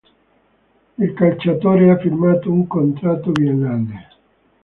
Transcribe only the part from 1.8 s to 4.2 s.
ha firmato un contratto biennale.